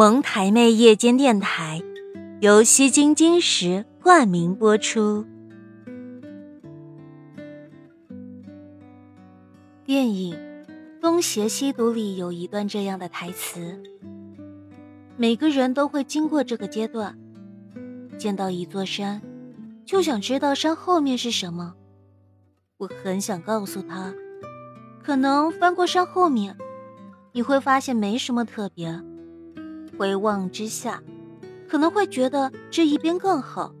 [0.00, 1.82] 蒙台妹夜间电台
[2.40, 5.26] 由西京金石冠名播出。
[9.84, 10.34] 电影
[11.02, 13.78] 《东邪西毒》里有一段这样的台词：
[15.18, 17.18] 每个人都会经过这个阶段，
[18.16, 19.20] 见到一座山，
[19.84, 21.74] 就想知道山后面是什么。
[22.78, 24.14] 我很想告诉他，
[25.02, 26.56] 可能翻过山后面，
[27.32, 28.98] 你会发现没什么特别。
[30.00, 31.02] 回望之下，
[31.68, 33.74] 可能会觉得这一边更好。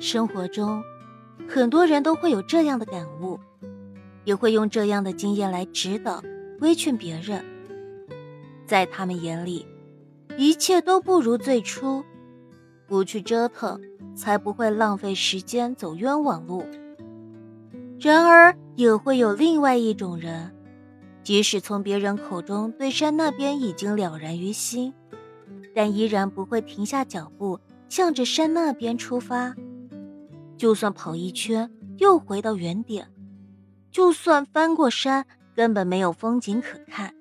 [0.00, 0.82] 生活中，
[1.48, 3.38] 很多人都会有这样的感悟，
[4.24, 6.20] 也会用这样的经验来指导、
[6.58, 7.44] 规劝别人。
[8.66, 9.64] 在他们眼里，
[10.36, 12.02] 一切都不如最初，
[12.88, 13.80] 不去折腾，
[14.16, 16.66] 才不会浪费时间走冤枉路。
[18.00, 20.52] 然而，也会有另外一种人。
[21.22, 24.92] 即使从别人口中对山那边已经了然于心，
[25.74, 29.54] 但依然不会停下脚步，向着山那边出发。
[30.56, 33.08] 就算跑一圈又回到原点，
[33.90, 37.14] 就算翻过山根本没有风景可看，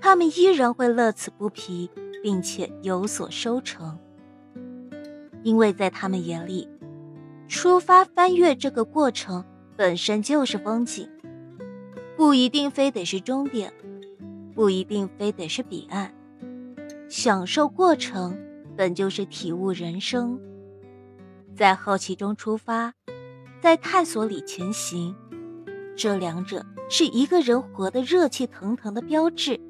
[0.00, 1.90] 他们依然会乐此不疲，
[2.22, 3.98] 并且有所收成。
[5.42, 6.68] 因为在他们眼里，
[7.48, 9.44] 出发翻越这个过程
[9.76, 11.08] 本身就是风景。
[12.24, 13.70] 不一定非得是终点，
[14.54, 16.14] 不一定非得是彼岸。
[17.06, 18.34] 享受过程
[18.78, 20.40] 本就是体悟人生，
[21.54, 22.94] 在好奇中出发，
[23.60, 25.14] 在探索里前行，
[25.94, 29.60] 这两者是一个人活得热气腾腾的标志。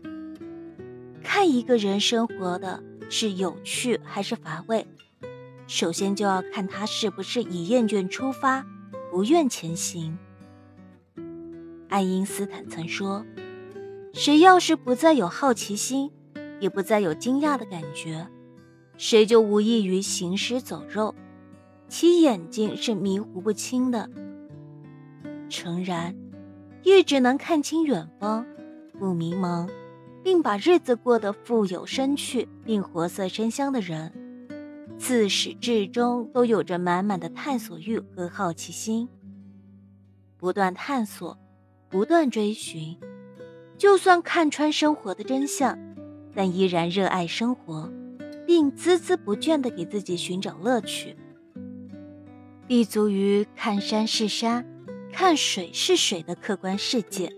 [1.25, 4.87] 看一个人生活的是有趣还是乏味，
[5.67, 8.65] 首先就要看他是不是以厌倦出发，
[9.11, 10.17] 不愿前行。
[11.95, 13.25] 爱因斯坦曾说
[14.13, 16.11] ：“谁要是不再有好奇心，
[16.59, 18.27] 也不再有惊讶的感觉，
[18.97, 21.15] 谁就无异于行尸走肉，
[21.89, 24.11] 其眼睛是迷糊不清的。
[25.49, 26.17] 诚然，
[26.83, 28.45] 一直能看清远方，
[28.99, 29.71] 不迷茫，
[30.25, 34.13] 并把日子过得富有生趣并活色生香的人，
[34.99, 39.09] 自始至终都有着满满的探索欲和好奇心，
[40.37, 41.39] 不断探索。”
[41.95, 42.99] 不断追寻，
[43.79, 45.79] 就算看穿生活的真相，
[46.35, 47.89] 但依然热爱生活，
[48.45, 51.17] 并孜孜不倦地给自己寻找乐趣。
[52.67, 54.67] 立足于看山是山，
[55.13, 57.33] 看水是水的客观世界，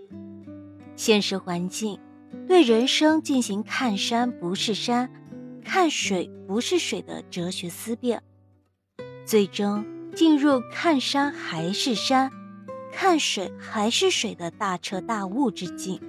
[0.95, 1.99] 现实环境
[2.47, 5.07] 对人生进行看山不是山，
[5.63, 8.23] 看水不是水的哲学思辨，
[9.23, 9.85] 最终
[10.15, 12.31] 进入看山还是山。
[12.99, 16.01] 看水还是水的大彻大悟之境，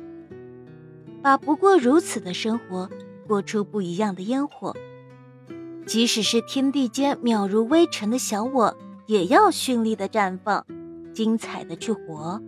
[1.22, 2.88] 把不过如此的生活
[3.26, 4.74] 过出不一样的烟火。
[5.84, 10.64] 即使是天地间渺如微尘的小我，也要绚丽的绽放，
[11.12, 12.40] 精彩的去活。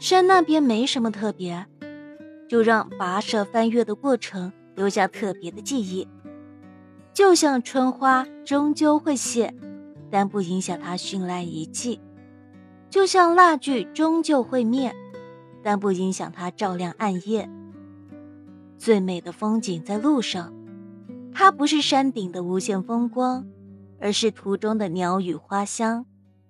[0.00, 1.64] 山那边没什么特别，
[2.48, 6.08] 就让跋涉翻越的过程留下特别的记忆。
[7.14, 9.54] 就像春花终究会谢，
[10.10, 12.00] 但不影响它绚烂一季。
[12.92, 14.94] 就像蜡炬终究会灭，
[15.62, 17.48] 但不影响它照亮暗夜。
[18.76, 20.52] 最美的风景在路上，
[21.32, 23.46] 它不是山顶的无限风光，
[23.98, 26.04] 而是途中的鸟语花香、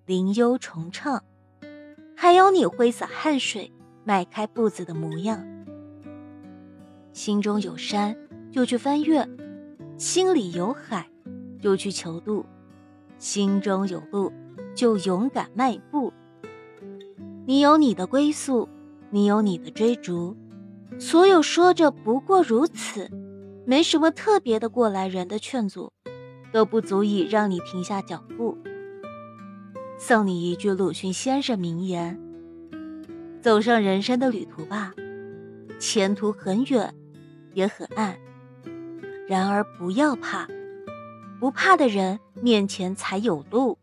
[0.05, 1.23] 林幽虫唱，
[2.17, 5.47] 还有你挥洒汗水、迈开步子的模样。
[7.13, 8.17] 心中有山，
[8.51, 9.25] 就去翻越；
[9.97, 11.09] 心里有海，
[11.61, 12.45] 就去求渡；
[13.17, 14.33] 心中有路，
[14.75, 16.13] 就勇敢迈步。
[17.45, 18.69] 你有你的归宿，
[19.11, 20.37] 你有你的追逐，
[20.99, 23.11] 所有说着不过如此，
[23.67, 25.93] 没什么特别的过来人的劝阻，
[26.53, 28.57] 都不足以让你停下脚步。
[29.99, 32.17] 送你一句鲁迅先生名言：
[33.41, 34.93] 走上人生的旅途吧，
[35.81, 36.95] 前途很远，
[37.55, 38.17] 也很暗。
[39.27, 40.47] 然而不要怕，
[41.41, 43.79] 不怕的人面前才有路。